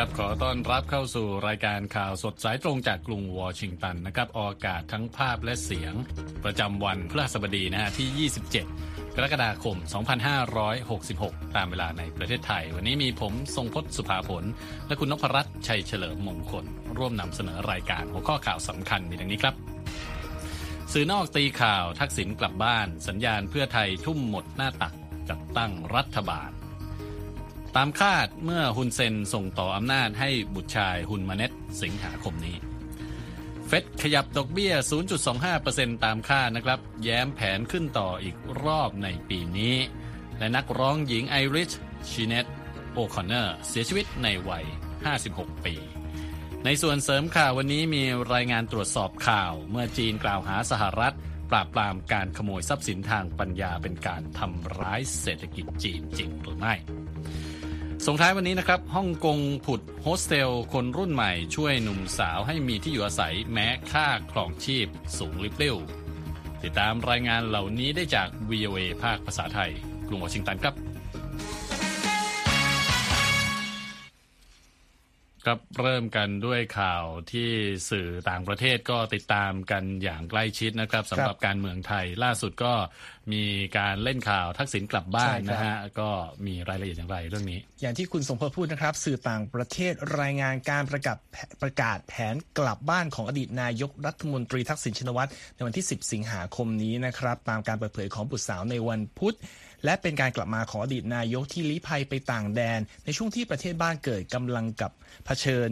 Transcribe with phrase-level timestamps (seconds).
[0.00, 5.94] ครับขอต้อนรับเข้าสู่รายการข่าวสดสายตรงจากกรุงวอชิงตันนะครับออกอากาศทั้งภาพและเสียง
[6.44, 8.30] ประจำวันพฤหัสบดีนะฮะที่
[8.70, 9.76] 27 กรกฎาคม
[10.86, 14.44] 2566 ตามเวลาในประเทศไทย วันนี้มีผมทรงพศสุภาผล
[14.86, 16.64] และคุณนพรัตน์ชัยเฉลิมมงคล
[16.98, 19.54] ร่วมนำเสนอรายการหัวข้อข่าวสำคัญมีดังนี้ครับ
[20.92, 24.94] สื่อนอกตีข่าวทักษิณกลับบ้าน สัญญาณเพื่อไทยทุ่มหมดหน้าตัก
[25.30, 26.50] จัดตั้งรัฐบาล
[27.76, 31.52] ตามคาดเมื่อฮุนเซนส่งต่ออำนาจให้บุตรชายฮุนมาเน็ต
[31.82, 32.56] สิงหาคมนี้
[33.66, 34.72] เฟดขยับดอกเบี้ย
[35.38, 39.76] 0.25%ตามคาดนะครับ แย้มแผนขึ้นต่ออีกรอบในปีนี้
[40.38, 41.72] และนักร้องหญิงไอริช
[42.10, 42.46] ชีเนต
[42.92, 44.66] โอคอนเนอร์เสียชีวิตในวัย
[45.14, 45.74] 56 ปี
[46.64, 51.14] ในส่วนเสริมข่าววันนี้มีรายงานตรวจสอบข่าว เมื่อจีนกล่าวหาสหรัฐ
[51.50, 56.74] ปราบปรามการขโมยทรัพย์สินทางปัญญาเป็นการทำร้ายเศรษฐกิจจีนจริงหรือไม่
[58.08, 64.86] ส่งท้ายวันนี้นะครับฮ่องกงผุดโฮสเทลคนรุ่นใหม่ช่วยหนุ่มสาวให้มีที่อยู่อาศัยแม้ค่าครองชีพ
[65.18, 65.78] สูงลิบเลี้ว
[66.62, 69.70] ติดตามรายงานเหล่านี้ได้จาก VOA ภาคภาษาไทย
[70.08, 70.74] กรุงวอชิงตันครับ
[75.44, 77.50] ครับเริ่มกันด้วยข่าวที่
[77.90, 82.74] สื่อต่างประเทศก็ติดตามกันอย่างใกล้ชิดนะครับสำหรับการเมืองไทยล่าสุดก็
[83.32, 83.44] มี
[83.78, 86.08] การเล่นข่าวทักษิณกลับบ้านใช่ครับนะฮะก็
[86.46, 99.36] มีรายละเอียดอย่างไรเรื่องนี้ อย่างที่คุณสมพศพูดนะครับ สื่อต่างประเทศรายงานการประกาศแผประกาศแผนกลับบ้านของอดีตนายกรัฐมนตรีทักษิณชินวัตรในวันที่ 10 สิงหาคมนี้นะครับ ตามการเปิดเผยของบุตรสาวในวันพุธ
[99.84, 104.92] และเป็นการกลับมาของอดีตนายกที่ลี้ภัยไปต่างแดน ในช่วงที่ประเทศบ้านเกิดกำลังกับ
[105.26, 105.68] เผชิญ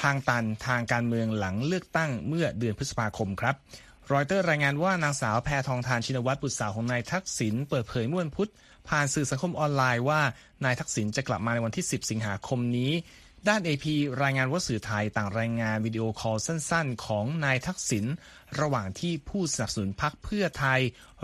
[0.00, 3.54] ทางตันทางการเมืองหลังเลือกตั้งเมื่อเดือนพฤษภาคมครับ
[4.10, 8.50] รอยเตอร์รายงานว่านางสาวแพทองธารชินวัตรบุตรสาวของนายทักษิณเปิดเผยเมื่อวันพุธ
[8.88, 10.20] ผ่านสื่อสังคมออนไลน์ว่า
[10.64, 12.92] นายทักษิณจะกลับมาในวันที่ 10 สิงหาคมนี้
[13.48, 13.86] ด้าน AP
[14.22, 18.04] รายงานว่าสื่อไทยต่างรายงานวิดีโอคอลสั้นๆ ของนายทักษิณ
[18.60, 20.80] ระหว่างที่ผู้สนับสนุนพรรคเพื่อไทย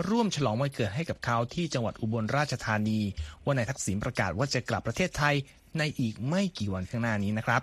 [0.09, 2.99] ร่วมฉลองวันเกิดให้กับเขาที่จังหวัดอุบลราชธานี
[3.43, 5.35] ว่านายทักษิณประกาศว่าจะกลับประเทศไทย
[5.77, 7.61] ในอีกไม่กี่วันข้างหน้านี้นะครับ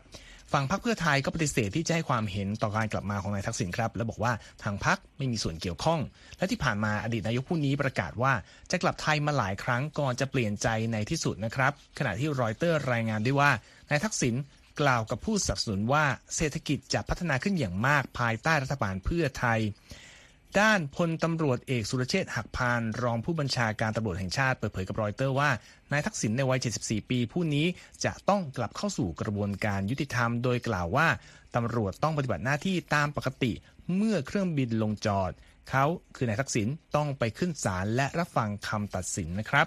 [0.52, 6.00] ฝั่งพรรคเพื่อไทยก็ปฏิเสธที่จะให้ความเห็นต่อการกลับมาของนายทักษิณครับ และบอกว่าทางพรรคไม่มีส่วนเกี่ยวข้อง
[6.38, 8.32] และที่ผ่านมาอดีตนายกผู้นี้ประกาศว่า
[8.70, 13.50] จะกลับไทยมาหลายครั้งก่อนจะเปลี่ยนใจในที่สุดนะครับ ขณะที่รอยเตอร์รายงานด้วยว่า
[13.90, 14.34] นายทักษิณ
[14.80, 16.04] กล่าวกับผู้สนับสนุนว่า
[16.36, 19.60] เศรษฐกิจจะพัฒนาขึ้นอย่างมากภายใต้รัฐบาลเพื่อไทย
[20.61, 25.50] ด้านพลตำรวจเอกสุรเชษฐ์หักพานรองผู้บัญชาการตำรวจแห่งชาติเปิดเผยกับรอยเตอร์ว่า
[25.93, 27.67] นายทักษิณในวัย 74 ปีผู้นี้
[28.05, 31.09] จะต้องกลับเข้าสู่กระบวนการยุติธรรม โดยกล่าวว่า
[31.55, 33.53] ตำรวจต้องปฏิบัติหน้าที่ตามปกติ
[33.97, 35.31] เมื่อเครื่องบินลงจอด
[35.71, 35.84] เขา
[36.17, 39.67] คือนายทักษิณต้องไปขึ้นศาลและรับฟังคำตัดสินนะครับ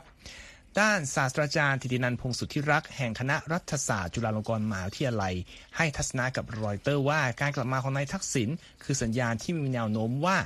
[0.77, 5.33] ด้านศาสตราจารย์ธิตินันพงศ์สุทธิรักษ์แห่งคณะรัฐศาสตร์จุฬาลงกรณ์มหาวิทยาลัย
[5.77, 8.49] ให้ทัศนะกับรอยเตอร์ว่าการกลับมาของนายทักษิณ
[8.83, 10.37] คือสัญญาณที่มีแนวโน้มว่า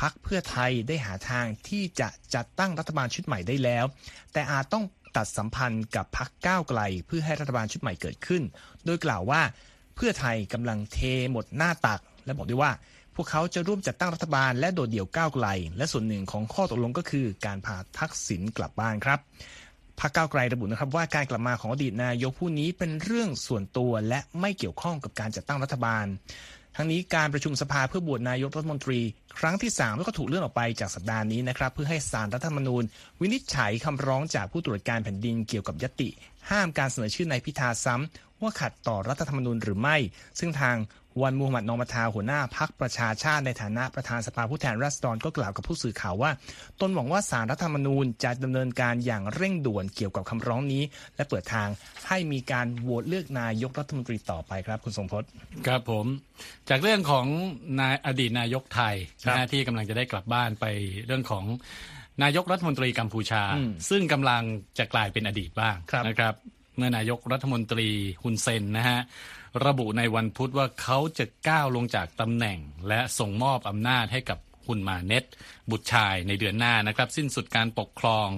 [0.00, 3.84] พักเพื่อไทยได้หาทางที่จะจัดตั้งรัฐบาลชุดใหม่ได้แล้ว
[4.32, 4.84] แต่อาจต้อง
[5.16, 8.42] ตัดสัมพันธ์กับพักก้าวไกล เพื่อให้รัฐบาลชุดใหม่เกิดขึ้น
[8.84, 9.42] โดยกล่าวว่า
[9.96, 10.98] เพื่อไทยกำลังเท
[11.30, 12.72] หมดหน้าตัก และบอกด้วยว่า
[13.16, 19.18] พวกเขาจะร่วมจัดตั้งรัฐบาลและโดดเดี่ยวก้าวไกล และส่วนหนึ่งของข้อตกลงก็คือการพาทักษิณกลับบ้านครับ
[20.00, 26.06] พรรคก้าวไกลระบุนะครับว่าการกลับมาของอดีตนายกผู้นี้เป็นเรื่องส่วนตัวและไม่เกี่ยวข้องกับการจัดตั้งรัฐบาล
[26.76, 29.00] ทั้งนี้การประชุมสภาเพื่อบวชนายกรัฐมนตรี
[29.38, 32.82] ครั้งที่ 3 แล้วก็ถูกเลื่อนออกไปจากสัปดาห์นี้นะครับ เพื่อให้สารรัฐธรรมนูญ
[33.20, 36.08] วินิจฉัยคำร้องจากผู้ตรวจการแผ่นดินเกี่ยวกับยติ
[36.50, 39.96] ห้ามการเสนอชื่อนายพิธาซ้ำว่าขัดต่อรัฐธรรมนูญหรือไม่
[40.38, 40.76] ซึ่งทาง
[41.22, 46.30] วันมูฮัมหมัดนอมทาหัวหน้าพักประชาชาติในฐานะประธานสภาผู้แทนราษฎรก็กล่าวกับผู้สื่อข่าวว่า
[46.80, 50.82] ตนหวังว่าสารรัฐธรรมนูญจะดำเนินการอย่างเร่งด่วนเกี่ยวกับคำร้องนี้
[51.16, 51.68] และเปิดทาง
[52.08, 55.28] ให้มีการโหวตเลือกนายกรัฐมนตรีต่อไปครับ คุณทรงพจน์
[55.66, 56.06] ครับผม
[56.68, 57.26] จากเรื่องของ
[57.80, 58.94] นายอดีตนายกไทย
[59.24, 60.66] ครับนะฮะที่กำลังจะได้กลับบ้านไป
[61.06, 61.44] เรื่องของ
[62.22, 64.42] นายกรัฐมนตรีกัมพูชาอืมซึ่งกำลัง
[64.78, 66.34] จะกลายเป็นอดีตบ้างครับนะครับ
[66.76, 67.88] เมื่อนายกรัฐมนตรี
[68.22, 69.00] ฮุนเซนนะฮะ
[69.64, 72.58] ระบุในวันพุธว่าเขาจะก้าวลงจากตำแหน่ง
[72.88, 75.24] และส่งมอบอำนาจให้กับฮุนมาเน็ต
[75.70, 78.28] บุตรชายในเดือนหน้านะครับ สิ้นสุดการปกครอง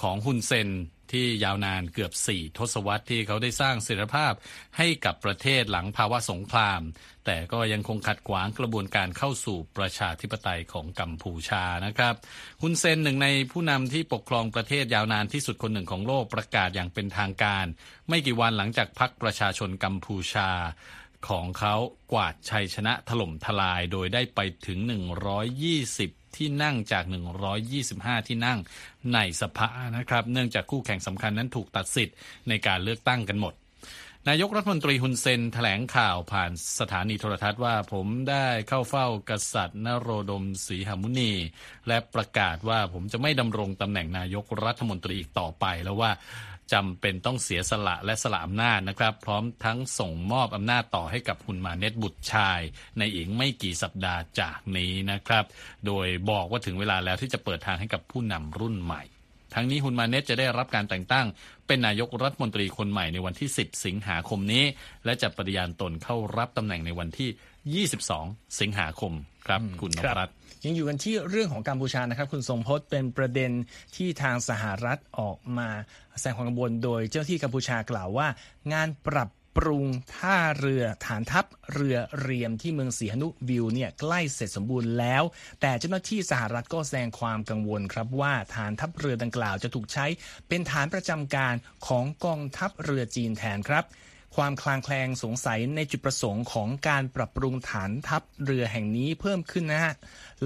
[0.00, 0.68] ของฮุนเซน
[1.12, 4.32] ที่ยาวนานเกือบ 4 ทศวรรษที่เขาได้สร้างเสถีภาพ
[4.78, 6.80] ให้กับประเทศหลังภาวะสงคราม
[7.26, 12.14] แต่ก็ยังคงขัดขวางกระบวนการเข้าสู่ประชาธิปไตยของกัมพูชานะครับ
[12.62, 17.66] ฮุนเซนหนึ่งในผู้นำที่ปกครองประเทศยาวนานที่สุดคนหนึ่งของโลกประกาศอย่างเป็นทางการ
[18.08, 20.50] ไม่กี่วันหลังจากพรรคประชาชนกัมพูชา
[21.28, 21.74] ของเขา
[22.12, 24.78] กวาดชัยชนะถล่มทลายโดยได้ไปถึง
[25.78, 27.04] 120 ที่นั่งจาก
[27.66, 28.58] 125 ที่นั่ง
[29.14, 32.16] ในสภานะครับ เนื่องจากคู่แข่งสำคัญนั้นถูกตัดสิทธิ์
[32.48, 33.54] ในการเลือกตั้งกันหมด
[34.28, 41.32] นายกรัฐมนตรีฮุนเซนแถลงข่าวผ่านสถานีโทรทัศน์ว่าผมได้เข้าเฝ้ากษัตริย์นโรดมศรีหมุนี
[41.88, 46.10] และประกาศว่าผมจะไม่ดำรงตำแหน่งนายกรัฐมนตรีอีกต่อไปแล้วว่า
[46.72, 52.60] จำเป็นต้องเสียสละและสละอำนาจนะครับ พร้อมทั้งส่งมอบอำนาจต่อให้กับฮุนมาเน็ตบุตรชาย
[52.98, 55.44] ในอีกไม่กี่สัปดาห์จากนี้นะครับ
[55.86, 59.02] โดยบอกว่าถึงเวลาแล้วที่จะเปิดทางให้กับผู้นำรุ่นใหม่
[59.54, 61.26] ทั้งนี้ฮุนมาเน็ตจะได้รับการแต่งตั้ง
[61.66, 64.64] เป็นนายกรัฐมนตรีคนใหม่ในวันที่ 10 สิงหาคมนี้
[65.04, 69.12] และจะปฏิญาณตนเข้ารับตำแหน่งในวันที่ 22 สิงหาคม
[69.46, 73.50] ครับ คุณนพรัตน์ ยังอยู่กันที่เรื่องของกัมพูชานะครับ คุณทรงพจน์เป็นประเด็น
[73.96, 75.68] ที่ทางสหรัฐออกมา
[76.20, 78.28] แสดงความกังวลโดยเจ้าที่กัมพูชากล่าวว่า
[78.72, 85.22] งานปรับปรุงท่าเรือฐานทัพเรือเรียมที่เมืองสีหนุวิวเนี่ยใกล้เสร็จสมบูรณ์แล้ว
[85.60, 90.06] แต่เจ้าหน้าที่สหรัฐก็แสดงความกังวลครับว่าฐานทัพเรือดังกล่าวจะถูกใช้
[90.48, 91.54] เป็นฐานประจำการ
[91.86, 93.84] ของกองทัพเรือจีนแทนครับ
[94.36, 99.94] ความคลางแคลงสงสัยในจุดประสงค์ของการปรับปรุงฐานทัพเรือแห่งนี้เพิ่มขึ้นนะฮะ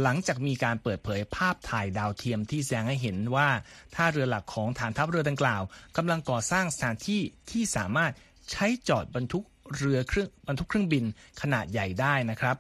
[0.03, 3.49] หลังจากมีการเปิดเผยภาพถ่ายดาวเทียมที่แสดงให้เห็นว่า
[3.95, 5.63] ท่าเรือหลักของฐานทัพเรือดังกล่าว
[5.97, 7.21] กำลังก่อสร้างสถานที่
[7.51, 8.13] ที่สามารถ
[8.51, 9.45] ใช้จอดบรรทุก
[9.77, 11.05] เรือเครื่องบรรทุกเครื่องบิน
[11.41, 12.57] ขนาดใหญ่ได้นะครับ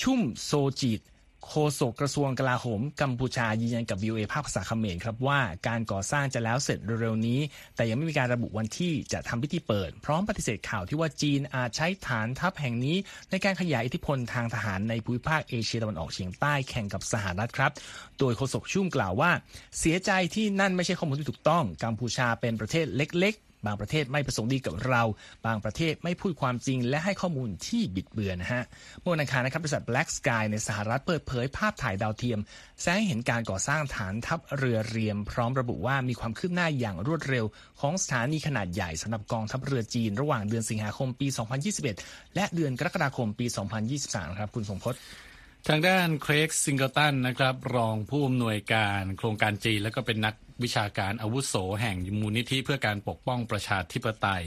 [0.00, 1.00] ชุ่มโซจิต
[1.46, 7.40] โฆษกกระทรวงกลาโหมกัมพูชายืนยันกับ VOA ภาคภาษาเขมรครับว่าการก่อสร้างจะแล้วเสร็จเร็วๆนี้
[7.76, 12.96] แต่ยังไม่มีการระบุวันที่จะทำพิธีเปิด พร้อมปฏิเสธข่าวที่ว่าจีนอาจใช้ฐานทัพแห่งนี้
[13.30, 17.72] ในการขยายอิทธิพลทางทหารในภูมิภาคเอเชียตะวันออกเฉียงใต้แข่งกับสหรัฐครับ
[18.18, 19.30] โดยโฆษกชุ่มกล่าวว่า
[19.78, 23.36] เสียใจที่นั่นไม่ใช่ข้อมูลที่ถูกต้องกัมพูชาเป็นประเทศเล็ก
[23.66, 25.02] บางประเทศไม่ประสงค์ดีกับเรา
[25.46, 28.62] บางประเทศไม่พูดความจริง และให้ข้อมูลที่บิดเบือนนะฮะ
[29.00, 32.40] เมื่อวันอังคารนะครับบริษัท Black Sky ในสหรัฐเปิดเผยภาพถ่ายดาวเทียม
[32.80, 37.44] แสดงให้เห็นการก่อสร้างฐานทัพเรือเรียม พร้อมระบุว่ามีความคืบหน้าอย่างรวดเร็ว
[37.80, 41.26] ของสถานีขนาดใหญ่สำหรับกองทัพเรือจีน ระหว่างเดือนสิงหาคมปี
[41.80, 43.46] 2021 และเดือนกรกฎาคมปี
[43.92, 44.94] 2023 ครับคุณสมพศ
[45.68, 54.44] ทางด้านเครกซิงเกิลตันนะครับรองผู้อำนวยการโครงการจีนและก็เป็นนัก วิชาการอาวุโสแห่งมูลนิธิเพื่อการปกป้องประชาธิปไตย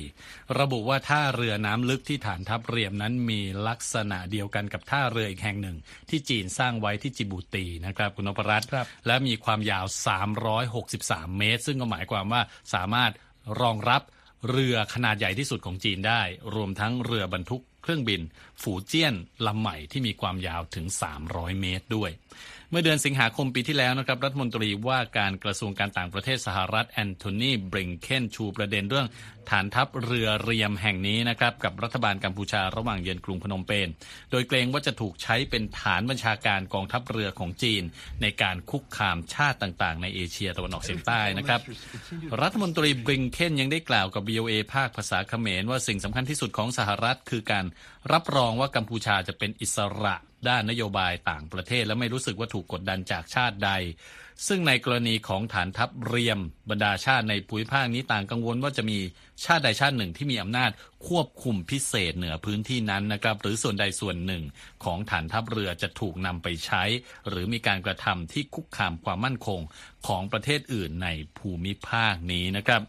[0.59, 5.77] ระบุว่าท่าเรือน้ำลึกที่ฐานทัพเรียมนั้นมีลักษณะเดียวกันกับท่าเรืออีกแห่งหนึ่ง
[6.09, 9.85] ที่จีนสร้างไว้ที่จิบูตีนะครับคุณนพรัตน์ครับและมีความยาว
[10.61, 12.41] 363 เมตร ซึ่งก็หมายความว่า
[12.73, 13.11] สามารถ
[13.61, 14.01] รองรับ
[14.49, 16.21] เรือขนาดใหญ่ที่สุดของจีนได้
[16.55, 18.21] รวมทั้งเรือบรรทุกเครื่องบิน
[18.61, 19.15] ฝูเจี้ยน
[19.47, 20.85] ลำใหม่ที่มีความยาวถึง
[21.23, 29.07] 300 เมตรด้วยเมื่อเดือนสิงหาคมปีที่แล้วนะครับรัฐมนตรีว่าการกระทรวงการต่างประเทศสหรัฐแอนโทนีบริงเคนชูประเด็นเรื่อง
[29.49, 33.87] ฐานทัพเรือเรียมแห่งนี้นะครับกับรัฐบาลกัมพูชาระหว่างเยือนกรุงพนมเปญ
[34.31, 37.83] โดยเกรงว่าจะถูกใช้เป็นฐานบัญชาการกองทัพเรือของจีน
[38.21, 41.61] ในการคุกคามชาติต่างๆ ในเอเชียตะวันออกเฉียงใต้นะครับ
[42.41, 47.65] รัฐมนตรีบริงเคนยังได้กล่าวกับ VOA ภาคภาษาเขมรว่าสิ่งสำคัญที่สุดของสหรัฐ คือการ
[48.13, 50.15] รับรองว่ากัมพูชาจะเป็นอิสระ
[50.49, 53.71] ด้านนโยบายต่างประเทศ และไม่รู้สึกว่าถูกกดดันจากชาติใด
[54.47, 58.99] ซึ่งในกรณีของฐานทัพเรียม บรรดาชาติในภูมิภาคนี้ต่างกังวลว่าจะมี
[59.45, 60.71] ชาติใดชาติหนึ่งที่มีอำนาจ
[61.07, 64.43] ควบคุมพิเศษเหนือพื้นที่นั้นนะครับ หรือส่วนใดส่วนหนึ่ง
[64.83, 66.83] ของฐานทัพเรือจะถูกนำไปใช้
[67.29, 69.59] หรือมีการกระทำที่คุกคามความมั่นคง
[70.07, 72.81] ของประเทศอื่นในภูมิภาคนี้นะครับ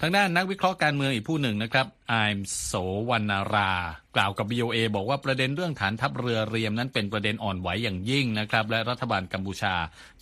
[0.00, 2.72] ทางด้านนักวิเคราะห์การเมืองอีกผู้หนึ่งนะครับไอมโส
[3.10, 3.72] วรรณรา
[4.16, 9.74] กล่าวกับ BOA บอกว่าประเด็นเรื่องฐานทัพเรือเรียมนั้นเป็นประเด็นอ่อนไหวอย่างยิ่งนะครับ และรัฐบาลกัมพูชา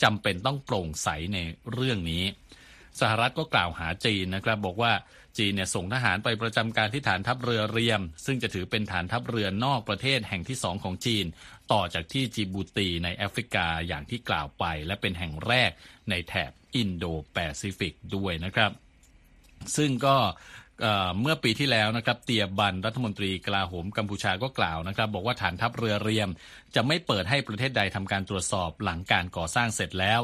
[0.03, 1.39] จำเป็นต้องโปร่งใสใน
[1.73, 2.25] เรื่องนี้
[3.01, 4.93] สหรัฐก็กล่าวหาจีนนะครับ บอกว่า
[5.39, 11.27] จีนเนี่ยส่งทหารไปประจำการที่ฐานทัพเรือเรียม ซึ่งจะถือเป็นฐานทัพเรือนอกประเทศแห่งที่สองของจีน
[11.73, 15.71] ต่อจากที่จิบูตีในแอฟริกาอย่างที่กล่าวไป และเป็นแห่งแรก
[16.11, 18.73] ในแถบอินโดแปซิฟิกด้วยนะครับ
[19.77, 20.17] ซึ่งก็
[20.83, 26.31] เอ่อเมื่อปีที่แล้วนะครับเตียบันรัฐมนตรีกลาโหมกัมพูชาก็กล่าวนะครับ บอกว่าฐานทัพเรือเรียม
[26.75, 30.21] จะไม่เปิดให้ประเทศใดทำการตรวจสอบหลังการก่อสร้างเสร็จแล้ว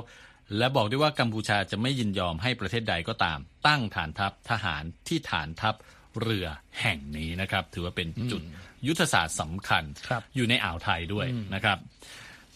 [0.59, 5.75] และบอกด้วยว่ากัมพูชาจะไม่ยินยอมให้ประเทศใดก็ตาม ตั้งฐานทัพทหารที่ฐานทัพ
[6.21, 6.47] เรือ
[6.81, 8.43] แห่งนี้นะครับ ถือว่าเป็นจุด
[8.87, 11.79] ยุทธศาสตร์สำคัญครับอยู่ในอ่าวไทยด้วยนะครับ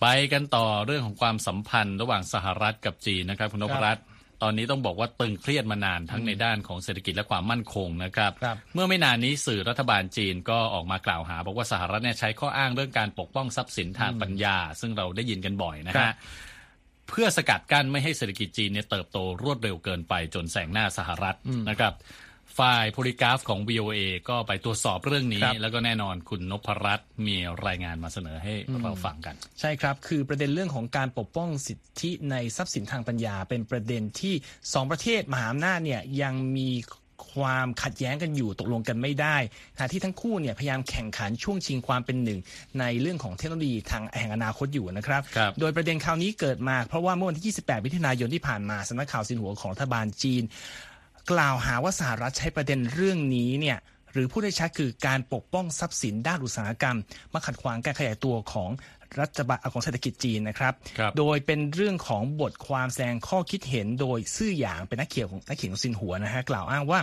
[0.00, 4.04] ไปกันต่อเรื่องของความสัมพันธ์ระหว่างสหรัฐกับจีนนะครับคุณนพรัตน์
[4.44, 16.14] ตอนนี้ต้องบอกว่าตึงเครียดมานานทั้งในด้านของเศรษฐกิจและความมั่นคงนะครับครับเมื่อไม่นานนี้สื่อรัฐบาลจีนก็ออกมากล่าวหา บอกว่าสหรัฐเนี่ยใช้ข้ออ้างเรื่องการปกป้องทรัพย์สินทางปัญญา ซึ่งเราได้ยินกันบ่อยนะครัฮะบ
[17.08, 21.36] เพื่อสกัดกั้นไม่ให้เศรษฐกิจจีนเนี่ยเติบโตรวดเร็วเกินไปจนแซงหน้าสหรัฐ
[21.68, 21.92] นะครับ
[22.58, 34.34] ฝ่ายโพลิกราฟของ VOA ก็ไปตรวจสอบเรื่องนี้ครับแล้วก็แน่นอนคุณนพรัตน์มีรายงานมาเสนอให้เราฟังกัน ใช่ครับ คือประเด็นเรื่องของการปกป้องสิทธิในทรัพย์สินทางปัญญา เป็นประเด็นที่
[34.74, 36.94] สองประเทศมหาอำนาจเนี่ยยังมีค
[37.32, 39.36] ความขัดแย้งกันอยู่ตกลงกันไม่ได้
[39.76, 42.40] ขณะที่ทั้งคู่เนี่ยพยายามแข่งขันช่วงชิงความเป็นหนึ่ง
[42.80, 50.42] ในเรื่องของเทคโนโลยีทางแห่งอนาคตอยู่นะครับครับโดยประเด็นคราวนี้เกิดมาเพราะว่าเมื่อวันที่ 28 มิถุนายนที่ผ่านมาสำนักข่าวสินหัวของรัฐบาลจีน
[51.32, 53.78] กล่าวหาว่าสหรัฐใช้ประเด็นเรื่องนี้เนี่ย
[54.12, 56.96] หรือพูดได้ชัดคือการปกป้องทรัพย์สินด้านอุตสาหกรรม
[57.34, 58.70] มาขัดขวางการขยายตัวของ
[59.20, 67.00] รัฐบาลของเศรษฐกิจจีนนะครับครับโดยเป็นเรื่องของบทความแสดงข้อคิดเห็นโดยซื่อหยางเป็นนักเขียนของนักเขียนของซินหัวนะฮะกล่าวอ้างว่า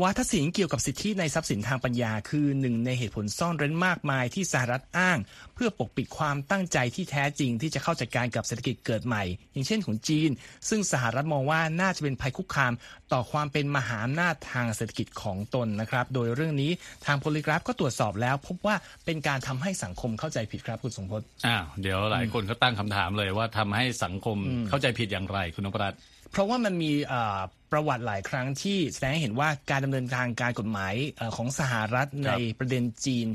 [0.00, 9.22] วาทศิลป์เกี่ยวกับสิทธิในทรัพย์สินทางปัญญา คือหนึ่งในเหตุผลซ่อนเร้นมากมายที่สหรัฐอ้างเพื่อปกปิดความตั้งใจที่แท้จริง ที่จะเข้าจัดการกับเศรษฐกิจเกิดใหม่
[9.52, 10.30] อย่างเช่นของจีน
[10.68, 12.72] ซึ่งสหรัฐมองว่าน่าจะเป็นภัยคุกคาม
[13.12, 16.70] ต่อความเป็นมหาอำนาจทางเศรษฐกิจของตนนะครับ โดยเรื่องนี้
[17.06, 24.36] ทางโพลิกราฟก็ตรวจสอบแล้ว พบว่าเป็นการทำให้สังคมเข้าใจผิดครับคุณสมพศอ้าวเดี๋ยวหลายคนก็ตั้งคำถามเลยว่าทำให้สังคม
[24.68, 26.00] เข้าใจผิดอย่างไรคุณนพรัตน์
[26.30, 27.38] เพราะว่ามันมีเอ่อ
[27.72, 33.26] ประวัติหลายครั้งที่แสดงให้เห็นว่าการดำเนินการการกฎหมายเออของสหรัฐในประเด็นจีน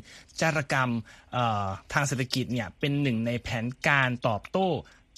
[0.42, 0.90] จารกรรม
[1.34, 4.68] เอ่อทางเศรษฐกิจเนี่ยเป็นหนึ่งในแผนการตอบโต้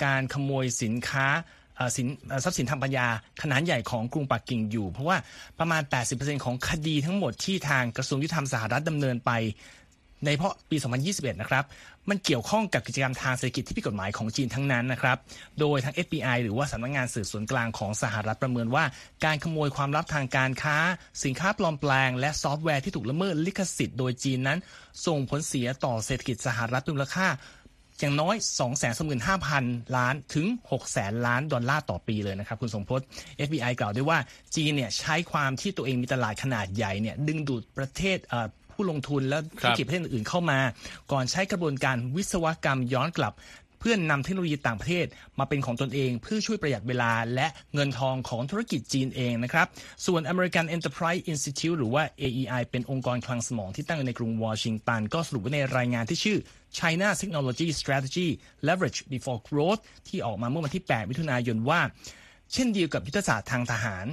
[0.03, 1.27] การขโมยสินค้า
[1.75, 3.07] เอ่อสินเอ่อทรัพย์สินทางปัญญา
[3.41, 5.17] ขนาดใหญ่ของกรุงปักกิ่งอยู่ เพราะว่า
[5.59, 5.81] ประมาณ
[6.13, 9.31] 80%ของคดีทั้งหมดที่ทางกระทรวงยุติธรรมสหรัฐดำเนินไป
[10.25, 10.77] ในเพราะปี
[11.07, 11.65] 2021 นะครับ
[12.09, 15.17] มันเกี่ยวข้องกับกิจกรรมทางเศรษฐกิจที่ผิดกฎหมายของจีนทั้งนั้นนะครับ
[15.59, 18.85] โดยทาง FBI หรือว่าสำนักงานสืบสวนกลางของสหรัฐประเมินว่า
[19.25, 20.77] การขโมยความลับทางการค้า
[21.23, 24.59] สินค้าปลอมแปลง และซอฟต์แวร์ที่ถูกละเมิดลิขสิทธิ์โดยจีนนั้น
[25.05, 27.27] ส่งผลเสียต่อเศรษฐกิจสหรัฐเป็นมูลค่า
[27.99, 28.35] อย่างน้อย
[29.15, 30.47] 235,000 ล้านถึง
[30.85, 33.01] 600,000 ล้านดอลลาร์ต่อปีเลยนะครับคุณสมพศ
[33.45, 34.19] FBI กล่าวด้วยว่า
[34.55, 40.59] จีนเนี่ยใช้ความที่ตัวเองมีตลาดขนาดใหญ่เนี่ยดึงดูดประเทศอ่อ ผู้ลงทุนและธุรกิจประเทศอื่นๆเข้ามา
[41.11, 43.35] ก่อนใช้กระบวนการวิศวกรรมย้อนกลับ
[43.79, 45.05] เพื่อนำเทคโนโลยีต่างประเทศ
[45.39, 49.67] มาเป็นของตนเอง เพื่อช่วยประหยัดเวลาและเงินทองของธุรกิจจีนเองนะครับ
[50.05, 56.37] ส่วน American Enterprise Institute หรือว่า AEI เป็นองค์กรคลังสมองที่ตั้งอยู่ในกรุงวอชิงตัน ก็สรุปไว้ในรายงานที่ชื่อ
[56.77, 58.27] China Technology Strategy
[58.67, 61.81] Leverage Before Growth ที่ออกมาเมื่อวันที่ 8 มิถุนายนว่า
[62.53, 64.05] เช่นเดียวกับยุทธศาสตร์ทางทหาร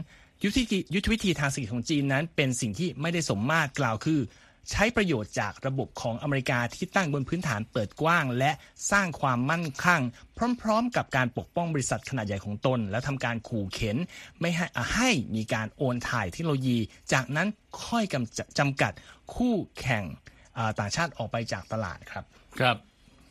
[0.45, 4.21] ยุทธวิธียุทธวิธีทางเศรษฐกิจของจีนนั้น เป็นสิ่งที่ไม่ได้สมมาตรกล่าวคือ
[4.71, 8.53] ใช้ประโยชน์จากระบบของอเมริกาที่ตั้งบนพื้นฐานเปิดกว้าง และ
[8.91, 10.01] สร้างความมั่นคง
[10.63, 13.97] พร้อม ๆ กับการปกป้องบริษัทขนาดใหญ่ของตน และทำการขู่เข็น
[14.41, 16.79] ไม่ให้ให้มีการโอนถ่ายเทคโนโลยี
[17.13, 17.49] จากนั้น
[17.85, 18.93] ค่อยกำจจำกัด
[19.35, 20.05] คู่แข่ง
[20.79, 22.25] ต่างชาติออกไปจากตลาดครับ
[22.61, 22.77] ครับ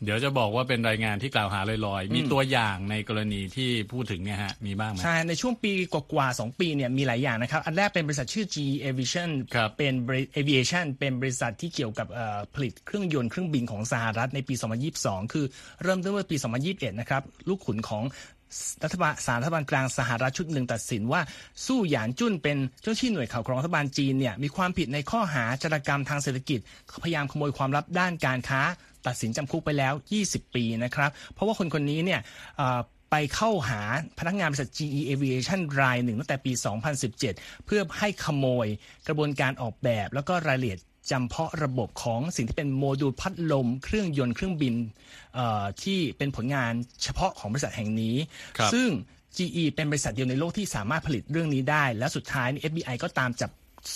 [0.04, 14.54] เดี๋ยวจะบอกว่าเป็นรายงานที่กล่าวหาลอยๆ มีตัวอย่างในกรณีที่พูดถึงเนี่ยฮะ มีบ้างไหมใช่ ในช่วงปีกว่าๆสองปีเนี่ยมีหลายอย่างนะครับ อันแรกเป็นบริษัทชื่อ GE Aviation ครับเป็นบริ Aviation เป็นบริษัทที่เกี่ยวกับเอ่อผลิตเครื่องยนต์เครื่องบินของสหรัฐในปี
[14.94, 15.46] 2022 คือ
[15.84, 16.36] เริ่มต้นเมื่อปี
[16.68, 18.04] 2021 นะครับ ลูกขุนของ
[18.84, 21.22] รัฐบาลสารรัฐบาลกลางสหรัฐชุดหนึ่งตัดสินว่า
[21.66, 26.60] สู้หยานจุ้นเป็นเจ้าที่หน่วยข่าวกรองรัฐบาลจีนเนี่ยมีความผิดในข้อหาจารกรรมทางเศรษฐกิจ
[27.04, 28.62] พยายามขโมยความลับด้านการค้า
[29.08, 29.94] ตัดสินจำคุกไปแล้ว
[30.24, 32.20] 20 ปีนะครับ เพราะว่าคนคนนี้เนี่ย
[33.12, 33.82] ไปเข้าหา
[34.20, 36.52] พนักงานบริษัท GE Aviation รายหนึ่งตั้งแต่ปี
[37.10, 38.68] 2017 เพื่อให้ขโมย
[39.08, 40.80] กระบวนการออกแบบ แล้วก็รายละเอียด
[41.12, 44.76] จำเพาะระบบของสิ่งที่เป็นโมดูลพัดลม เครื่องยนต์เครื่องบิน
[45.36, 48.16] เอ่อที่เป็นผลงานเฉพาะของบริษัทแห่งนี้
[48.58, 48.90] ครับซึ่ง
[49.38, 53.52] GE เป็นบริษัทเดียวในโลกที่สามารถผลิตเรื่องนี้ได้ และสุดท้ายนี่ FBI ก็ตามจับ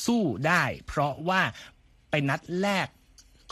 [0.06, 1.42] สู้ได้ เพราะว่า
[2.10, 2.88] ไปนัดแลก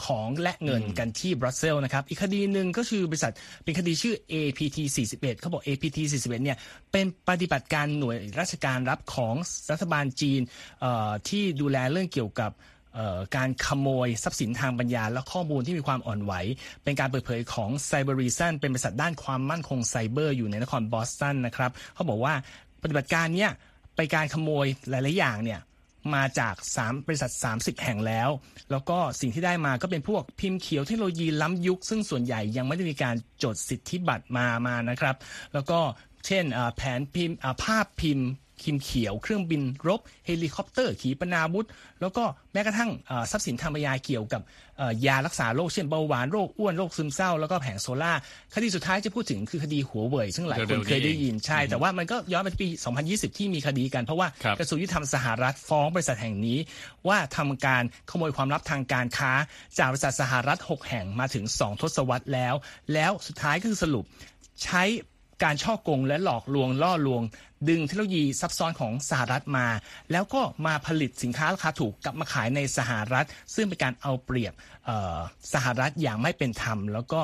[0.05, 3.33] ของและเงินกันที่บรัสเซลส์นะครับ อีกคดีหนึ่งก็คือบริษัท
[3.63, 4.77] เป็นคดีชื่อ APT
[5.11, 6.57] 41เขาบอก APT 41เนี่ย
[6.91, 9.35] เป็นปฏิบัติการหน่วยราชการรับของ
[9.71, 10.41] รัฐบาลจีน
[10.81, 12.72] เอ่อที่ดูแลเรื่องเกี่ยวกับเอ่อ
[13.35, 16.33] การขโมยทรัพย์สินทางปัญญา และข้อมูลที่มีความอ่อนไหว
[16.83, 22.33] เป็นการเปิดเผยของ Cyber Reason เป็นบริษัทด้านความมั่นคงไซเบอร์อยู่ในนครบอสตันนะครับเขาบอกว่า
[22.81, 23.51] ปฏิบัติการเนี้ย
[23.95, 25.61] ไปการขโมยหลาย ๆ อย่างเนี่ย
[26.15, 28.29] มาจาก 3 บริษัท 30 แห่งแล้ว
[28.71, 35.15] แล้วก็สิ่งที่ได้มาก็เป็นพวกพิมพ์เขียวเทคโนโลยีล้ำยุค ซึ่งส่วนใหญ่ยังไม่ได้มีการจดสิทธิบัตรมามานะครับ
[35.53, 35.79] แล้วก็
[36.27, 36.45] เช่น
[36.75, 38.27] แผนพิมพ์ภาพพิมพ์
[38.63, 41.67] พิมพ์เขียว เครื่องบินรบ เฮลิคอปเตอร์ขีปนาวุธ
[42.01, 44.41] แล้วก็แม้กระทั่งอ่าทรัพย์สินทางปัญญาเกี่ยวกับ
[44.77, 48.19] เอ่อยารักษาโรคเช่นเบาหวานโรคอ้วนโรคซึมเศร้าแล้วก็แผงโซล่าร์
[48.53, 52.67] คดีสุดท้ายจะพูดถึงคือคดีหัวเว่ยซึ่งหลายคนเคยได้ยินใช่ แต่ว่ามันก็ย้อนไปที่ปี
[53.03, 56.59] 2020 ที่มีคดีกันเพราะว่าครับกระทรวงยุติธรรมสหรัฐฟ้องบริษัทแห่งนี้
[57.07, 59.31] ว่าทำการขโมยความลับทางการค้า
[59.77, 62.55] จากบริษัทสหรัฐ 6 แห่งมาถึง 2 ทศวรรษแล้ว
[62.93, 64.03] แล้วสุดท้ายก็คือสรุป
[64.63, 64.83] ใช้
[65.43, 67.21] การช่อโกงและหลอกลวงล่อลวง
[67.69, 69.67] ดึงเทคโนโลยีซับซ้อนของสหรัฐมา
[70.11, 74.53] แล้วก็มาผลิตสินค้าราคาถูกกลับมาขายในสหรัฐ ซึ่งเป็นการเอาเปรียบ
[75.53, 77.21] สหรัฐอย่างไม่เป็นธรรม แล้วก็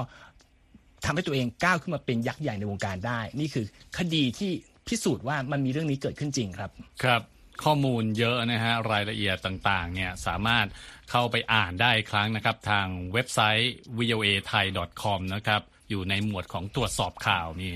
[1.05, 3.65] ทำให้ตัวเองก้าวขึ้นมาเป็นยักษ์ใหญ่ในวงการได้ นี่คือ
[3.97, 4.51] คดีที่
[4.87, 6.71] พิสูจน์ว่ามันมีเรื่องนี้เกิดขึ้นจริงครับ
[7.03, 7.21] ครับ
[7.63, 10.67] ข้อมูลเยอะนะฮะรายละเอียดต่างๆเนี่ยสามารถ
[11.11, 14.65] เข้าไปอ่านได้ครั้งนะครับ ทางเว็บไซต์ voa thai
[15.01, 17.69] com นะครับ อยู่ในหมวดของตรวจสอบข่าว มี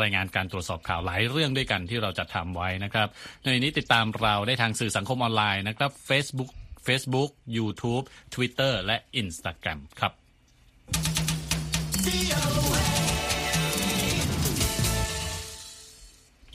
[0.00, 3.08] รายงานการตรวจสอบข่าวหลายเรื่องด้วยกันที่เราจะทำไว้นะครับ
[3.42, 6.50] ในนี้ติดตามเราได้ทางสื่อสังคมออนไลน์นะครับ Facebook
[6.86, 10.12] Facebook YouTube Twitter และ Instagram ครับ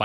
[0.00, 0.04] ไป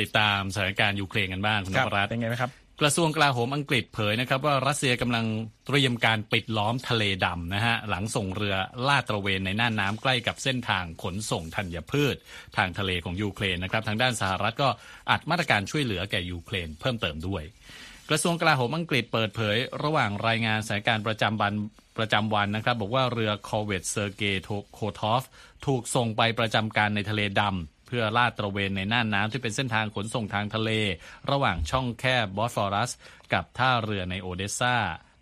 [0.00, 5.26] ติดตามสถานการณ์ยูเครนกันบ้างคุณนรับพรัตน์เป็นไงไหมครับ กระทรวงกลาโหมอังกฤษเผยนะครับว่ารัสเซียกำลัง
[5.66, 12.16] เตรียมการปิดล้อมทะเลดำนะฮะหลังส่งเรือลาดตระเวนในน่านน้ำใกล้กับเส้นทางขนส่งธัญพืช
[12.56, 14.68] ทางทะเลของยูเครนนะครับทางด้านสหรัฐก็
[15.10, 17.42] อัดมาตรการช่วยเหลือแก่ยูเครนเพิ่มเติมด้วย
[18.10, 21.52] กระทรวงกลาโหมอังกฤษเปิดเผย ระหว่างรายงานสถานการณ์ประจำวัน
[21.98, 25.22] ประจำวันนะครับบอกว่าเรือคอร์เวตเซอร์เกย์โคทอฟ
[25.66, 30.70] ถูกส่งไปประจำการในทะเลดำ เพื่อลาดตระเวนในน่านน้ำที่เป็นเส้นทางขนส่งทางทะเล
[31.30, 32.90] ระหว่างช่องแคบบอสฟอรัส
[33.32, 34.76] กับท่าเรือในโอเดสซา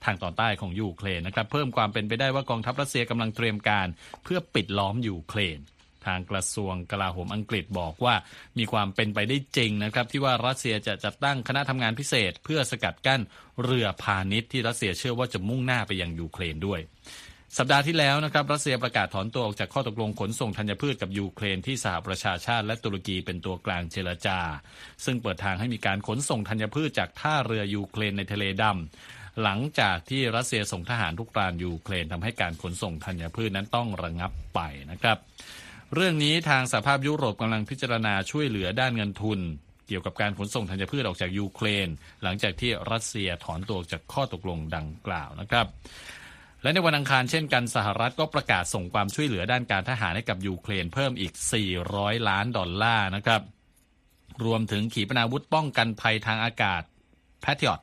[0.05, 3.87] ทางตอนใต้ของยูเครนนะครับ เพิ่มความเป็นไปได้ว่ากองทัพรัสเซียกำลังเตรียมการ
[4.25, 5.59] เพื่อปิดล้อมยูเครน
[6.07, 8.15] ทางกระทรวงกลาโหมอังกฤษบอกว่า
[8.59, 13.21] มีความเป็นไปได้จริงนะครับ ที่ว่ารัสเซียจะจัดตั้งคณะทำงานพิเศษ เพื่อสกัดกั้น
[13.65, 16.81] เรือพาณิชย์ที่รัสเซียเชื่อว่าจะมุ่งหน้าไปยังยูเครนด้วย
[17.59, 24.39] สัปดาห์ที่แล้วนะครับรัสเซียประกาศถอนตัวออกจากข้อตกลงขนส่งธัญพืชกับยูเครนที่สหประชาชาติและตุรกีเป็นตัวกลางเจรจา
[25.05, 35.19] ซึ่งเปิดทางให้มีการขนส่งธัญพืชจากท่าเรือยูเครนในทะเลดำหลังจากที่รัสเซียส่งทหารทุกรานยูเครนทำให้การขนส่งธัญพืชนั้นต้องระงับไปนะครับ
[35.95, 39.41] เรื่องนี้ทางสหภาพยุโรปกำลังพิจารณาช่วยเหลือด้านเงินทุน
[39.89, 41.89] เกี่ยวกับการขนส่งธัญพืชออกจากยูเครน
[42.23, 45.67] หลังจากที่รัสเซียถอนตัวจากข้อตกลงดังกล่าวนะครับ
[46.63, 51.33] และในวันอังคารเช่นกันสหรัฐก็ประกาศส่งความช่วยเหลือด้านการทหารให้กับยูเครนเพิ่มอีก
[51.81, 53.43] 400 ล้านดอลลาร์นะครับ
[54.45, 56.83] รวมถึงขีปนาวุธป้องกันภัยทางอากาศ
[57.45, 57.81] Patriot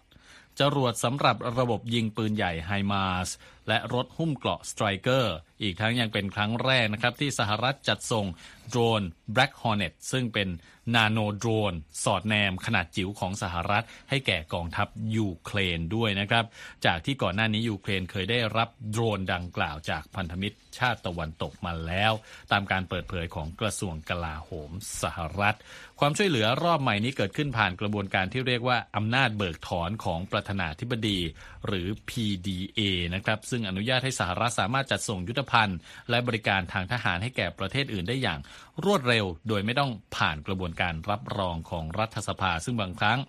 [0.59, 3.29] จรวดสำหรับระบบยิงปืนใหญ่ HIMARS
[3.67, 8.25] และรถหุ้มเกราะสไตรเกอร์อีกทั้งยังเป็นครั้งแรกนะครับ ที่สหรัฐจัดส่ง
[8.69, 9.01] โดรน
[9.35, 10.49] Black Hornet ซึ่งเป็น
[10.95, 16.45] นาโนโดรน สอดแนมขนาดจิ๋วของสหรัฐ ให้แก่กองทัพยูเครนด้วยนะครับ
[16.85, 22.13] จากที่ก่อนหน้านี้ยูเครนเคยได้รับโดรนดังกล่าวจากพันธมิตรชาติตะวันตกมาแล้ว
[22.51, 25.57] ตามการเปิดเผยของกระทรวงกลาโหมสหรัฐ
[25.99, 31.19] ความช่วยเหลือรอบใหม่นี้เกิดขึ้นผ่านกระบวนการที่เรียกว่าอำนาจเบิกถอนของประธานาธิบดี
[31.67, 32.79] หรือ PDA
[33.13, 35.77] นะครับซึ่งอนุญาตให้สหรัฐสามารถจัดส่งยุทธภัณฑ์
[36.09, 38.39] และบริการทางทหารให้แก่ประเทศอื่นได้อย่าง
[38.85, 43.19] รวดเร็ว โดยไม่ต้องผ่านกระบวนการรับรองของรัฐสภา ซึ่งบางครั้ง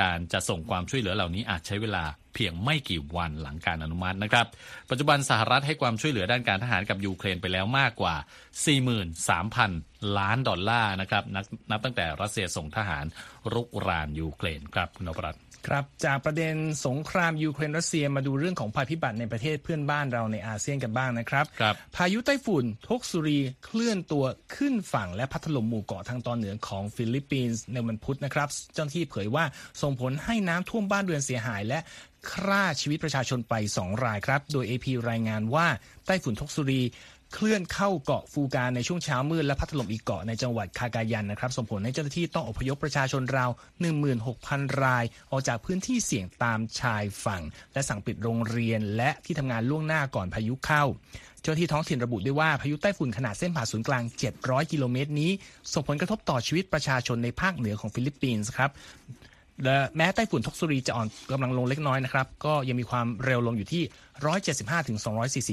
[0.00, 4.46] การจะส่งความช่วยเหลือเหล่านี้อาจใช้เวลาเพียงไม่กี่วันหลังการอนุมัตินะครับ
[4.90, 8.14] ปัจจุบันสหรัฐให้ความช่วยเหลือด้านการทหารกับยูเครนไปแล้วมากกว่า
[9.36, 13.04] 43,000 ล้านดอลลาร์นะครับนับนับตั้งแต่รัสเซียส่งทหาร
[13.54, 16.54] รุกรานยูเครนครับคุณนพรัตน์ ครับจากประเด็น
[16.86, 24.24] สงครามยูเครนรัสเซียมาดูเรื่องของภัยพิบัติในประเทศเพื่อนบ้านเราในอาเซียนกันบ้างนะครับครับพายุไต้ฝุ่นทกซูรีเคลื่อนตัว
[24.56, 29.44] ขึ้นฝั่งและพัดถล่มหมู่เกาะทางตอนเหนือของฟิลิปปินส์ในวันพุธนะครับ เจ้าหน้าที่เผยว่า
[29.82, 31.78] ส่งผลให้น้ำท่วมบ้านเรือนเสียหายและ
[32.32, 35.66] ฆ่าชีวิตประชาชนไป 2 รายครับ โดย AP รายงานว่า
[36.06, 36.82] ไต้ฝุ่นทกซูรี
[37.34, 43.50] เคลื่อนเข้าเกาะฟูกาในช่วงเช้ามืดและพัดถล่มอีกเกาะในจังหวัดคากายันนะครับส่งผลให้เจ้าหน้าที่ต้องอพยพประชาชนราว
[44.16, 50.84] 16,000 ราย ออกจากพื้นที่เสี่ยงตามชายฝั่ง และสั่งปิดโรงเรียนและที่ทำงานล่วงหน้าก่อนพายุเข้า
[51.42, 54.04] เจ้าหน้าที่ท้องถิ่นระบุด้วยว่าพายุไต้ฝุ่นขนาดเส้นผ่าศูนย์กลาง
[54.36, 55.30] 700 กิโลเมตรนี้
[55.72, 58.70] ส่งผลกระทบต่อชีวิตประชาชนในภาคเหนือของฟิลิปปินส์ครับ
[59.64, 63.82] และแม้ไต้ฝุ่นทกซูรีจะอ่อนกำลังลงเล็กน้อยนะครับ ก็ยังมีความเร็วลมอยู่ที่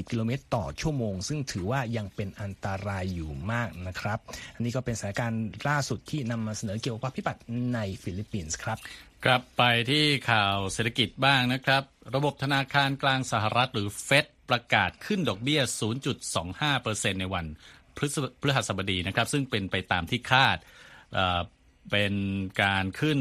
[0.02, 4.18] 175-240 กิโลเมตรต่อชั่วโมง ซึ่งถือว่ายังเป็นอันตรายอยู่มากนะครับ
[4.54, 7.40] อันนี้ก็เป็นสถานการณ์ล่าสุดที่นำมาเสนอเกี่ยวกับพิบัติ
[7.74, 8.78] ในฟิลิปปินส์ครับ
[9.24, 11.82] ครับไปที่ข่าวเศรษฐกิจบ้างนะครับ
[12.14, 15.60] ระบบธนาคารกลางสหรัฐหรือเฟดประกาศขึ้นดอกเบี้ย
[16.40, 17.46] 0.25%ในวัน
[17.96, 20.56] พฤษพฤหัสบดีนะครับ ซึ่งเป็นไปตามที่คาด
[21.90, 22.12] เป็น
[22.62, 23.18] การขึ้น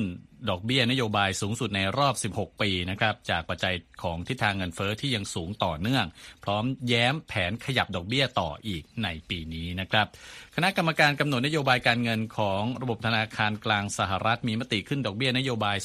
[0.50, 6.06] ดอกเบี้ยนโยบายสูงสุดในรอบ 16 ปีนะครับจากปัจจัยของทิศทางเงินเฟอ้อที่ยังสูงต่อเนื่อง
[6.44, 10.08] พร้อมแย้มแผนขยับดอกเบี้ยต่ออีกในปีนี้นะครับ
[10.56, 15.78] คณะกรรมการกำหนดนโยบายการเงินของระบบธนาคารกลางสหรัฐมีมติขึ้นดอกเบี้ยนโยบาย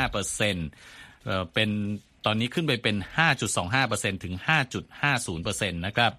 [0.00, 1.70] 0.25%เอ่อเป็น
[2.26, 2.96] ตอนนี้ขึ้นไปเป็น
[3.60, 4.34] 5.25%ถึง
[5.02, 6.12] 5.50%นะครับ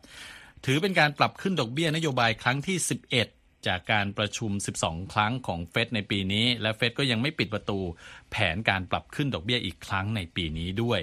[0.65, 2.77] ถือเป็นการปรับขึ้นดอกเบี้ยนโยบายครั้งที่
[3.15, 4.51] 11 จากการประชุม
[4.83, 7.79] 12 ครั้งของเฟดในปีนี้ และเฟดก็ยังไม่ปิดประตู
[8.31, 11.01] แผนการปรับขึ้นดอกเบี้ยอีกครั้งในปีนี้ด้วย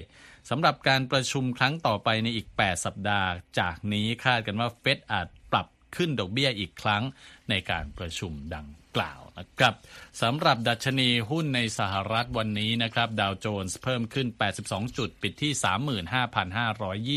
[0.50, 7.02] สำหรับการประชุมครั้งต่อไปในอีก 8 สัปดาห์ จากนี้คาดกันว่าเฟดอาจปรับขึ้นดอกเบี้ยอีกครั้ง
[7.50, 9.20] ในการประชุมดังกล่าว
[9.60, 9.74] กับ
[10.22, 14.26] สำหรับดัชนีหุ้นในสหรัฐวันนี้นะครับดาวโจนส์เพิ่มขึ้น
[14.62, 15.52] 82 จุด ปิดที่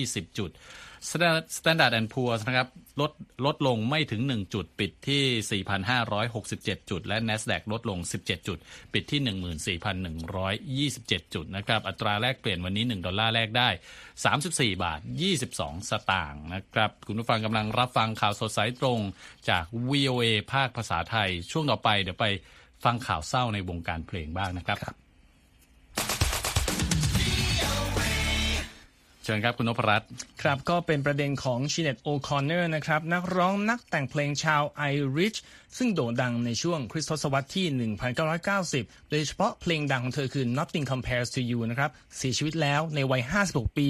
[0.07, 0.51] 35,520 จุด
[1.57, 2.67] Standard and Poor's นะครับ
[3.01, 3.11] ลด
[3.45, 5.63] ลดลงไม่ถึง 1 จุดปิดที่
[6.23, 8.57] 4,567 จุด และ NASDAQ ลดลง 17 จุด
[8.93, 9.79] ปิดที่
[10.99, 13.69] 14,127 จุดนะครับอัตราแลกเปลี่ยนวันนี้ 1 ดอลลาร์แลกได้
[14.25, 14.99] 34 บาท
[15.45, 18.99] 22 สตางค์นะครับ คุณผู้ฟังกำลังรับฟังข่าวสดสายตรง
[19.49, 22.27] จาก VOA ภาคภาษาไทย ช่วงต่อไปเดี๋ยวไป
[22.83, 25.02] ฟังข่าวเศร้าในวงการเพลงบ้างนะครับรบ
[29.23, 30.07] เชิญครับคุณนพรัตน์
[30.41, 34.83] ครับก็เป็นประเด็นของชิเนดโอคอนเนอร์นะครับนักร้องนักแต่งเพลงชาวไอ
[35.17, 35.35] ริช
[35.77, 37.67] ซึ่งโด่งดังในช่วงคริสต์ทศวรรษที่
[38.53, 43.87] 1990 โดยเฉพาะเพลงดังของเธอคือ Nothing Compares to You นะครับเสียชีวิตแล้วในวัย 56 ปี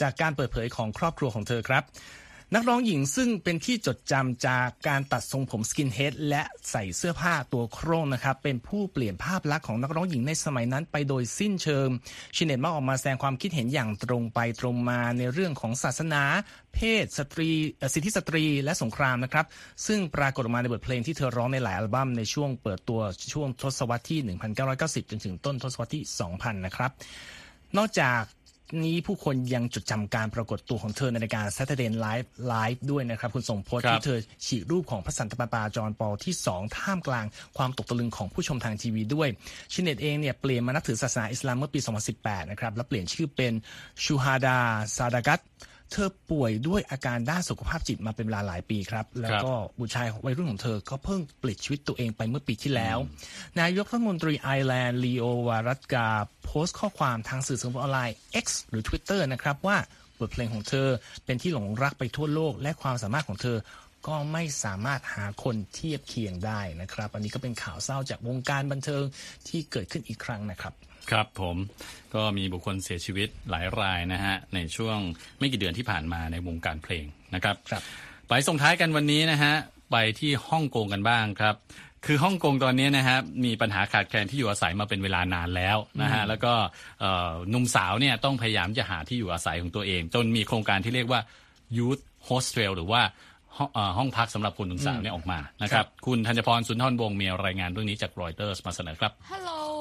[0.00, 1.82] จากการเปิดเผยของครอบครัวของเธอครับ
[2.54, 11.88] นักร้องหญิงซึ่งเป็นที่จดจำจากการตัดทรงผม skinhead และใส่เสื้อผ้าตัวโคร่งนะครับ เป็นผู้เปลี่ยนภาพลักษณ์ของนักร้องหญิงในสมัยนั้นไปโดยสิ้นเชิง
[12.36, 16.22] ชิเนดมาออกมาแสดงความคิดเห็นอย่างตรงไปตรงมาในเรื่องของศาสนา
[16.74, 17.50] เพศสตรี
[17.92, 19.46] สิทธิสตรีและสงครามนะครับ
[19.86, 23.00] ซึ่งปรากฏออกมาในบทเพลงที่เธอร้องในหลายอัลบั้มในช่วงเปิดตัว
[23.32, 24.20] ช่วงทศวรรษที่
[24.66, 26.02] 1990 จนถึงต้นทศวรรษที่
[26.34, 26.90] 2000 นะครับ
[27.78, 28.22] นอกจาก
[28.84, 39.28] นี้ผู้คนยังจดจำการปรากฏตัวของเธอในรายการ Saturday Night Live ด้วยนะครับ คุณส่งโพสที่เธอฉีกรูปของพระสันตะปาปาจอห์นปอลที่ 2 ท่ามกลางความตกตะลึงของผู้ชมทางทีวีด้วย
[39.72, 41.80] ชิเนดเองเนี่ยเปลี่ยนมานับถือศาสนาอิสลามเมื่อปี
[42.14, 43.52] 2018 นะครับ และเปลี่ยนชื่อเป็น
[44.04, 44.58] ชูฮาดา
[44.96, 45.40] ซาดากัต
[45.90, 52.98] เธอป่วยด้วยอาการด้านสุขภาพจิตมาเป็นเวลาหลายปีครับ แล้วก็บุตรชายวัยรุ่นของเธอก็เพิ่งปลิดชีวิตตัวเองไปเมื่อปีที่แล้ว
[53.60, 56.08] นายกรัฐมนตรีไอร์แลนด์ลีโอวารัดการ์
[56.44, 59.76] โพสต์ข้อความทางสื่อสังคมออนไลน์ X หรือ Twitter นะครับว่า
[60.18, 60.88] บทเพลงของเธอ
[61.24, 63.58] เป็นที่หลงรักไปทั่วโลก และความสามารถของเธอ
[64.06, 69.04] ก็ไม่สามารถหาคนเทียบเคียงได้นะครับ อันนี้ก็เป็นข่าวเศร้าจากวงการบันเทิง
[69.48, 70.74] ที่เกิดขึ้นอีกครั้งนะครับ
[71.10, 71.56] ครับผม
[72.14, 74.98] ก็มีบุคคลเสียชีวิตหลายรายนะฮะในช่วง
[75.38, 77.82] ไม่กี่เดือนที่ผ่านมาในวงการเพลงนะครับครับ
[78.28, 79.54] ไปส่งท้ายกันวันนี้นะฮะ
[79.92, 81.54] ไปที่ฮ่องกงกันบ้างครับ
[82.06, 86.52] คือฮ่องกงตอนนี้นะฮะมีปัญหาขาดแคลนที่อยู่อาศัยมาเป็นเวลานานแล้วนะฮะแล้วก็
[87.50, 91.20] หนุ่มสาวเนี่ยต้องพยายามจะหาที่อยู่อาศัยของตัวเอง จนมีโครงการที่เรียกว่า
[91.78, 93.02] Youth Hostel หรือว่า
[93.98, 99.71] ห้องพักสำหรับคนหนุ่มสาวเนี่ยออกมานะครับ คุณธัญพรสุนทรวงศ์มีรายงานเรื่องนี้จากรอยเตอร์สมาเสนอครับ Hello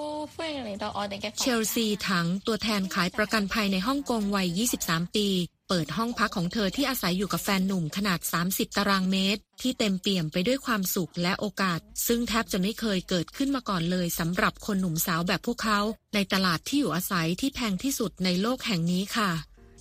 [1.40, 4.48] เชลซีถังตัวแทนขายประกันภัยในฮ่องกงวัย
[4.84, 5.28] 23 ปี
[5.74, 15.80] เปิดห้องพักของเธอที่อาศัยอยู่กับแฟนหนุ่มขนาด 30 ตารางเมตร ที่เต็มเปี่ยมไปด้วยความสุขและโอกาส ซึ่งแทบจะไม่เคยเกิดขึ้นมาก่อนเลยสำหรับคนหนุ่มสาวแบบพวกเขา
[16.14, 19.32] ในตลาดที่อยู่อาศัยที่แพงที่สุดในโลกแห่งนี้ค่ะ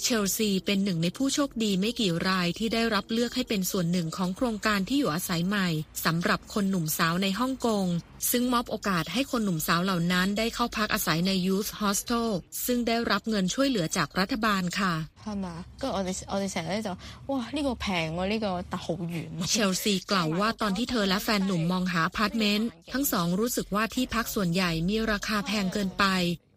[0.01, 5.67] เชลซีเป็นหนึ่งในผู้โชคดีไม่กี่รายที่ได้รับเลือกให้เป็นส่วนหนึ่งของโครงการที่อยู่อาศัยใหม่
[6.05, 7.85] สำหรับคนหนุ่มสาวในฮ่องกง
[8.31, 12.29] ซึ่งมอบโอกาสให้คนหนุ่มสาวเหล่านั้นได้เข้าพักอาศัยใน Youth Hostel
[12.65, 14.93] ซึ่งได้รับเงินช่วยเหลือจากรัฐบาลค่ะ
[15.25, 15.47] 系嘛？
[15.81, 16.89] 跟住我哋我哋成日咧就
[17.29, 17.85] 哇呢个平
[18.17, 19.15] 喎呢个但好远。
[19.51, 26.05] เชลซีกล่าวว่าตอนที่เธอและแฟนหนุ่มมองหาอพาร์ตเมนต์ทั้งสองรู้สึกว่าที่พักส่วนใหญ่มีราคาแพงเกินไป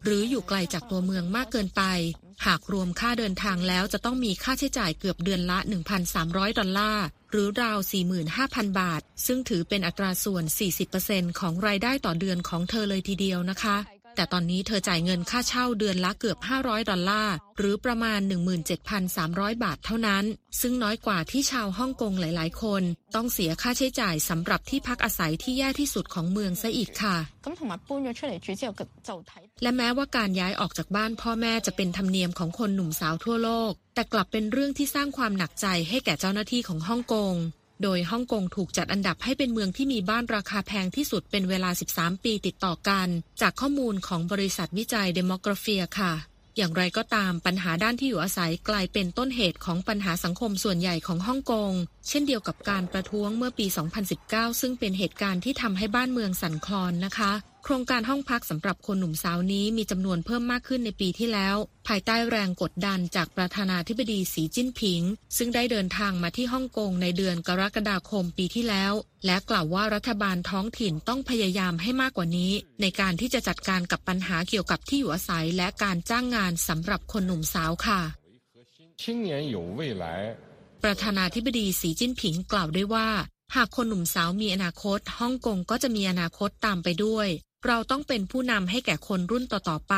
[0.03, 1.83] หรืออยู่ไกลจากตัวเมืองมากเกินไป
[2.46, 5.58] หากรวมค่าเดินทางแล้วจะต้องมีค่าใช้จ่ายเกือบเดือนละ
[6.08, 7.78] 1,300 ดอลลาร์หรือราว
[8.28, 10.44] 45,000 บาท ซึ่งถือเป็นอัตราส่วน
[10.92, 13.76] 40%ของรายได้ต่อเดือนของเธอเลยทีเดียวนะคะ
[14.14, 18.20] แต่ตอนนี้เธอจ่ายเงินค่าเช่าเดือนละเกือบ 500 ดอลลาร์ หรือประมาณ
[18.92, 20.24] 17,300 บาทเท่านั้น
[20.60, 22.82] ซึ่งน้อยกว่าที่ชาวฮ่องกงหลาย ๆ คน
[23.14, 27.16] ต้องเสียค่าใช้จ่ายสำหรับที่พักอาศัยที่แย่ที่สุดของเมืองซะอีกค่ะ
[29.62, 37.34] และแม้ว่าการย้ายออกจากบ้านพ่อแม่จะเป็นธรรมเนียมของคนหนุ่มสาวทั่วโลก แต่กลับเป็นเรื่องที่สร้างความหนักใจให้แก่เจ้าหน้าที่ของฮ่องกง
[37.82, 43.08] โดยฮ่องกงถูกจัดอันดับให้เป็นเมืองที่มีบ้านราคาแพงที่สุดเป็นเวลา 13 ปีติดต่อกัน
[43.40, 46.12] จากข้อมูลของบริษัทวิจัยเดโมกราฟีค่ะ
[46.56, 51.72] อย่างไรก็ตามปัญหาด้านที่อยู่อาศัยกลายเป็นต้นเหตุของปัญหาสังคมส่วนใหญ่ของฮ่องกง
[52.08, 53.66] เช่นเดียวกับการประท้วงเมื่อปี
[54.12, 57.32] 2019 ซึ่งเป็นเหตุการณ์ที่ทำให้บ้านเมืองสั่นคลอนนะคะ
[57.66, 65.02] โครงการห้องพักสำหรับคนหนุ่มสาวนี้มีจำนวนเพิ่มมากขึ้นในปีที่แล้ว ภายใต้แรงกดดันจากประธานาธิบดีสีจิ้นผิง
[65.36, 68.92] ซึ่งได้เดินทางมาที่ฮ่องกงในเดือนกรกฎาคมปีที่แล้ว
[69.26, 78.00] และกล่าวว่ารัฐบาลท้องถิ่นต้องพยายามให้มากกว่านี้ ในการที่จะจัดการกับปัญหาเกี่ยวกับที่อยู่อาศัยและการจ้างงานสำหรับคนหนุ่มสาวค่ะ
[80.84, 83.08] ประธานาธิบดีสีจิ้นผิงกล่าวด้วยว่า
[83.54, 87.28] หากคนหนุ่มสาวมีอนาคตฮ่องกงก็จะมีอนาคตตามไปด้วย
[87.66, 89.94] เราต้องเป็นผู้นำให้แก่คนรุ่นต่อๆไป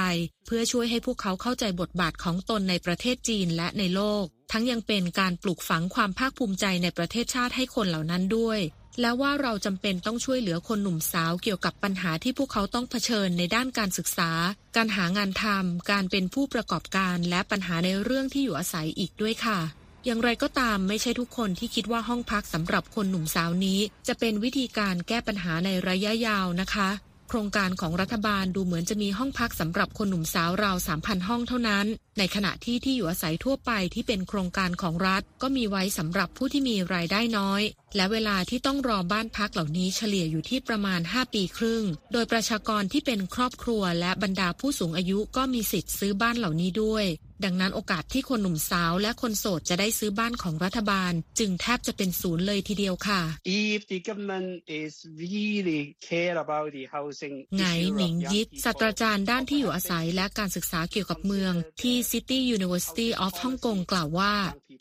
[0.47, 8.61] เพื่อช่วยให้พวกเขาเข้าใจบทบาทของตนในประเทศจีนและในโลก ทั้งยังเป็นการปลูกฝังความภาคภูมิใจในประเทศชาติให้คนเหล่านั้นด้วย
[9.01, 14.31] และว่าเราจำเป็นต้องช่วยเหลือคนหนุ่มสาวเกี่ยวกับปัญหาที่พวกเขาต้องเผชิญในด้านการศึกษา
[14.77, 19.59] การหางานทำการเป็นผู้ประกอบการและปัญหาในเรื่องที่อยู่อาศัยอีกด้วยค่ะ
[20.05, 26.89] อย่างไรก็ตามไม่ใช่ทุกคนที่คิดว่าห้องพักสำหรับคนหนุ่มสาวนี้ จะเป็นวิธีการแก้ปัญหาในระยะยาวนะคะ
[27.29, 31.87] โครงการของรัฐบาลดูเหมือนจะมีห้องพักสำหรับคนหนุ่มสาวราว 3,000 ห้องเท่านั้น
[32.19, 37.63] ในขณะที่ที่อยู่อาศัยทั่วไปที่เป็นโครงการของรัฐ ก็มีไว้สำหรับผู้ที่มีรายได้น้อย
[37.97, 47.07] และเวลาที่ต้องรอบ้านพักเหล่านี้เฉลี่ยอยู่ที่ประมาณ 5 ปีครึ่ง โดยประชากรที่เป็นครอบครัวและบรรดาผู้สูงอายุก็มีสิทธิ์ซื้อบ้านเหล่านี้ด้วย
[47.45, 53.21] ดังนั้นโอกาสที่คนหนุ่มสาวและคนโสดจะได้ซื้อบ้านของรัฐบาล จึงแทบจะเป็นศูนย์เลยทีเดียวค่ะ
[53.67, 54.51] If the government
[54.83, 57.65] is really care about the housing ไง
[57.97, 64.35] หนิงยิตศาสตราจารย์ด้านที่อยู่อาศัยและการศึกษาเกี่ยวกับเมือง ที่ City University of Hong Kong กล่าวว่า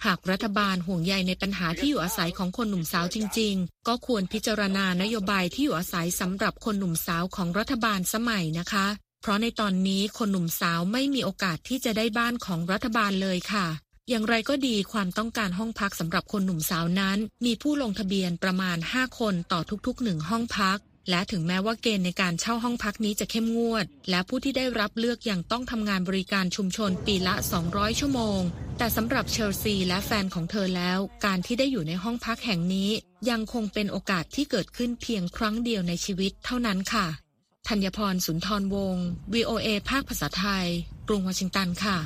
[0.06, 8.88] หากรัฐบาลห่วงใยในปัญหาที่อยู่อาศัยของคนหนุ่มสาวจริง ๆ ก็ควรพิจารณานโยบายที่อยู่อาศัยสำหรับคนหนุ่มสาวของรัฐบาลสมัยนะคะ
[9.26, 13.68] เพราะในตอนนี้คนหนุ่มสาวไม่มีโอกาสที่จะได้บ้านของรัฐบาลเลยค่ะ
[14.10, 20.78] อย่างไรก็ดีความต้องการห้องพักสำหรับคนหนุ่มสาวนั้น มีผู้ลงทะเบียนประมาณ 5 คนต่อทุกๆหนึ่งห้องพัก
[21.10, 27.34] และถึงแม้ว่าเกณฑ์ในการเช่าห้องพักนี้จะเข้มงวด และผู้ที่ได้รับเลือกยังต้องทำงานบริการชุมชนปีละ
[27.68, 28.40] 200 ชั่วโมง
[28.78, 32.90] แต่สำหรับเชลซีและแฟนของเธอแล้ว การที่ได้อยู่ในห้องพักแห่งนี้
[33.30, 37.25] ยังคงเป็นโอกาสที่เกิดขึ้นเพียงครั้งเดียวในชีวิตเท่านั้นค่ะ
[37.68, 40.66] ธัญพรสุนทรวงศ์ VOA ภาคภาษาไทย
[41.08, 41.98] กรุงวอชิงตันค่ะ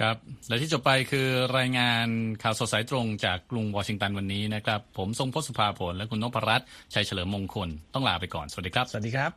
[0.00, 0.16] ครับ
[0.48, 1.28] และที่จบไปคือ
[1.58, 2.06] รายงาน
[2.42, 9.30] ข่าวสดสายตรงจากกรุงวอชิงตันวันนี้นะครับ ผมทรงพศสุภาผลและคุณนพรัตน์ชัยเฉลิมมงคล ต้องลาไปก่อน สวัสดีครับ สวัสดีครับ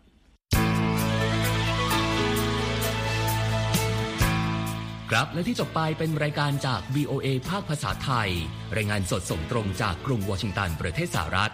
[5.12, 8.30] ครับและที่จบไปเป็นรายการจาก VOA ภาคภาษาไทย
[8.76, 11.54] รายงานสดส่งตรงจากกรุงวอชิงตันประเทศสหรัฐ